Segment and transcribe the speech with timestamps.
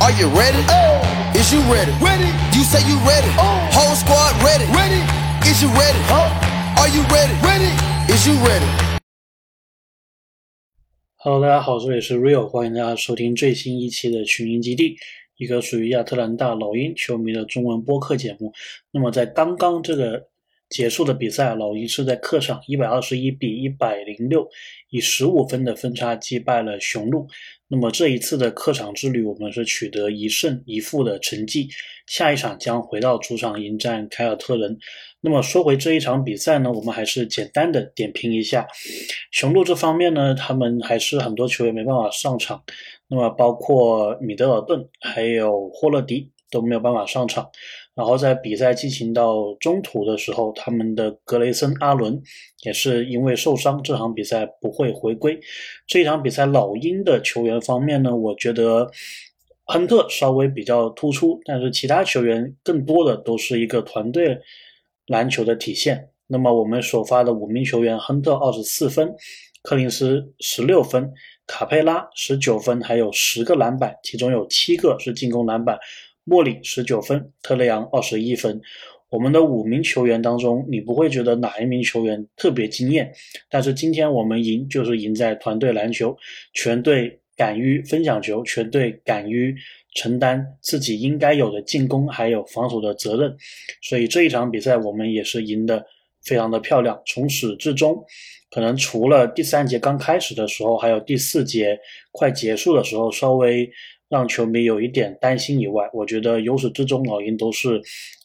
[0.00, 0.62] Are you ready?
[0.70, 1.02] Oh.
[1.34, 1.90] Is you ready?
[1.98, 2.30] Ready.
[2.54, 3.26] You say you ready.
[3.34, 3.58] Oh.
[3.74, 4.64] Whole squad ready.
[4.70, 5.02] Ready.
[5.42, 5.98] Is you ready?
[6.06, 6.30] Oh.
[6.78, 7.34] Are you ready?
[7.42, 7.72] Ready.
[8.06, 8.64] Is you ready?
[11.16, 14.96] Hello，大家好，这里是 Real，欢迎大家收听最新一期的群英基地，
[15.36, 18.52] 一个属于亚特兰大老鹰球迷的中文播客节目。
[18.92, 20.28] 那么在刚刚这个
[20.68, 24.48] 结束的比赛，老鹰是在客场一百二十一比一百零六，
[24.90, 27.26] 以十五分的分差击败了雄鹿。
[27.70, 31.68] 那么这一次的客场之旅，我们是取得一胜一负的成绩。
[32.06, 34.78] 下一场将回到主场迎战凯尔特人。
[35.20, 38.66] 那么说回这一场比赛呢，我们还是简单的点评一下
[39.30, 42.62] 雄鹿这方面呢，他们还是很多球员没办法上场。
[43.08, 47.50] 那么包括米德尔顿还有霍勒迪都没有办法上场。
[47.98, 52.22] 然后在比赛进行到中途的时候，他们的格雷森·阿伦
[52.62, 55.36] 也是因为受伤，这场比赛不会回归。
[55.84, 58.88] 这场比赛，老鹰的球员方面呢，我觉得
[59.64, 64.38] 亨特稍微比较突出，但是其他球员更多的都是一个团队
[65.08, 66.08] 篮球的体现。
[66.28, 69.12] 那么我们首发的五名球员，亨特二十四分，
[69.64, 71.12] 柯林斯十六分，
[71.48, 75.76] 卡佩拉十九分，还有十个篮板，其中有七个是进攻篮板。
[76.28, 78.60] 莫里十九分，特雷杨二十一分。
[79.08, 83.10] 我们的五名球员当中，你不会觉得哪一名球员特别惊艳，
[83.48, 86.14] 但是今天我们赢就是赢在团队篮球，
[86.52, 89.56] 全队敢于分享球，全队敢于
[89.94, 93.34] 承担自己应该有的进攻还有防守的责任，
[93.80, 95.82] 所以这一场比赛我们也是赢得
[96.24, 97.00] 非常的漂亮。
[97.06, 98.04] 从始至终，
[98.50, 101.78] 可能除了第三节刚开始的时候，还有第四节
[102.12, 103.70] 快结束的时候稍微。
[104.08, 107.80] 让球迷有一点担心以外，我觉得由始至终老鹰都是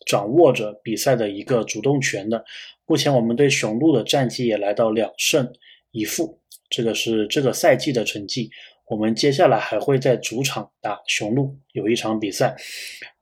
[0.06, 2.44] 掌握着比赛的一个主动权的。
[2.86, 5.52] 目前我们对雄鹿的战绩也来到两胜
[5.92, 6.40] 一负，
[6.70, 8.50] 这个是这个赛季的成绩。
[8.88, 12.56] 我们接下来还会在主场打雄鹿有一场比赛。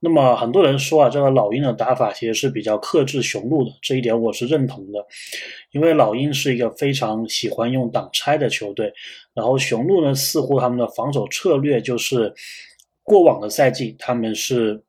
[0.00, 4.98] 那么很多人说啊，这个老鹰的打法其实是比较克制雄鹿的，这一点我是认同的。
[5.70, 8.92] 因为老鹰是一个非常喜欢用挡拆的球队，
[9.32, 12.34] 然后雄鹿呢，似乎他们的防守策略就是
[13.02, 14.82] 过往的赛季他们是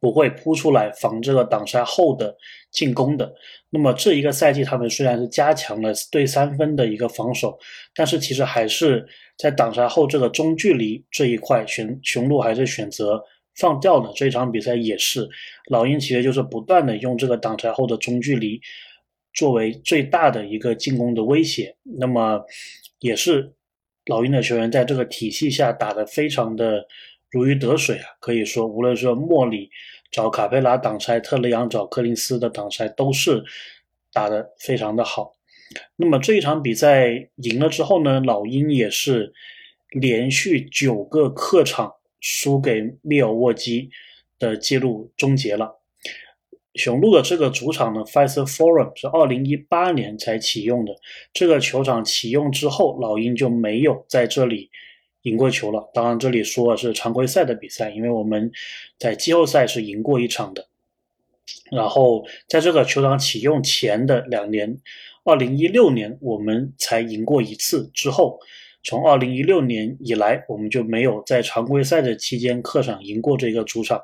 [0.00, 2.34] 不会扑出来防这个挡拆后的
[2.70, 3.32] 进攻的。
[3.70, 7.58] 那么这一个赛季他们虽然是加强了对三分的一个防守，
[7.94, 9.06] 但是其实还是。
[9.40, 13.22] 在挡拆后这个中距离这一块，雄雄鹿还是选择
[13.54, 14.10] 放掉的。
[14.16, 15.28] 这场比赛也是，
[15.70, 18.60] 老鹰其实就是不断的用这个挡拆后的中距离
[19.34, 21.72] 作为最大的一个进攻的威胁。
[21.84, 22.44] 那么
[22.98, 23.54] 也是
[24.06, 26.84] 老鹰的球员在这个体系下打得非常的
[27.30, 28.04] 如鱼得水啊！
[28.20, 29.70] 可以说，无论是莫里
[30.10, 33.42] 找卡佩拉挡拆，特雷杨找柯林斯的挡拆，都是
[34.12, 35.34] 打得非常的好。
[35.96, 39.32] 那么这一场比赛赢了之后呢，老鹰也是
[39.90, 43.90] 连续九个客场输给密尔沃基
[44.38, 45.74] 的记录终结了。
[46.74, 50.94] 雄鹿的这个主场呢，Fiser Forum 是二零一八年才启用的。
[51.32, 54.70] 这个球场启用之后，老鹰就没有在这里
[55.22, 55.90] 赢过球了。
[55.92, 58.50] 当然，这里说的是常规赛的比赛，因为我们
[58.98, 60.66] 在季后赛是赢过一场的。
[61.70, 64.78] 然后在这个球场启用前的两年。
[65.24, 68.40] 二零一六年我们才赢过一次，之后
[68.82, 74.00] 从二零一六年以来，我们就没有在常规赛的期间客场赢过这个主场。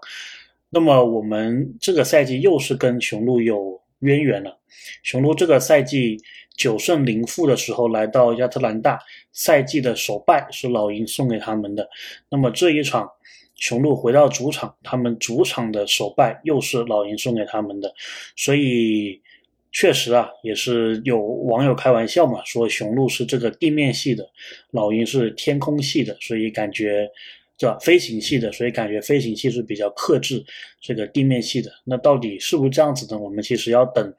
[0.69, 4.59] 那么我们这个赛季又是跟雄鹿有渊源了。
[5.03, 6.21] 雄鹿这个赛季
[6.57, 8.99] 九胜零负的时候来到亚特兰大，
[9.33, 11.89] 赛季的首败是老鹰送给他们的。
[12.29, 13.09] 那么这一场
[13.57, 17.93] 雄鹿回到主场，他们主场的首败又是老鹰送给他们的，
[18.37, 19.21] 所以。
[19.77, 24.25] 确实啊，也是有网友开玩笑嘛，说雄鹿是这个地面系的，
[24.71, 27.11] 老鹰是天空系的，所以感觉，
[27.59, 27.77] 这？
[27.81, 30.41] 飞行系的，所以感觉飞行系是比较克制
[30.81, 31.73] 这个地面系的。
[31.83, 33.19] 那到底是不是这样子呢？
[33.21, 34.15] 我们其实要等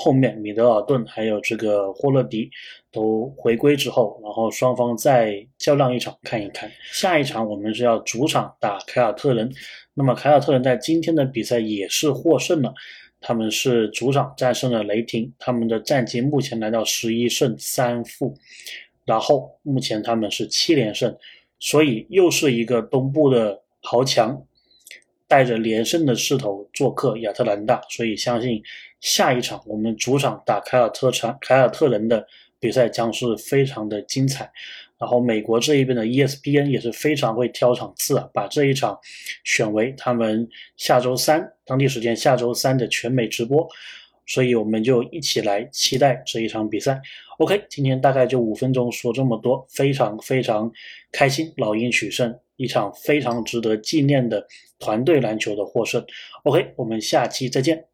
[0.00, 2.48] 后面米德尔顿还有这个霍勒迪
[2.92, 6.70] 都回归之后，然后双方再较量一场看一看。
[6.92, 9.52] 下一场我们是要主场打凯尔特人，
[9.94, 12.72] 那么凯尔特人在今天的比赛也是获胜了。
[13.20, 18.32] 他们是主场战胜了雷霆，他们的战绩目前来到十一胜三负，
[19.04, 21.12] 然后目前他们是七连胜，
[21.58, 24.40] 所以又是一个东部的豪强，
[25.26, 28.62] 带着连胜的势头做客亚特兰大，所以相信
[29.00, 32.26] 下一场我们主场打凯尔特场凯尔特人的
[32.58, 34.50] 比赛将是非常的精彩。
[34.98, 38.98] 然后美国这一边的 ESPN 也是非常会挑场次啊，把这一场
[39.44, 43.64] 选为他们下周三当地时间下周三的全美直播，
[44.26, 47.00] 所以我们就一起来期待这一场比赛。
[47.38, 50.68] OK，今天大概就五分钟说这么多，非常非常
[51.12, 54.44] 开心，老鹰取胜，一场非常值得纪念的
[54.80, 56.04] 团队篮球的获胜。
[56.42, 57.84] OK，我们下期再见。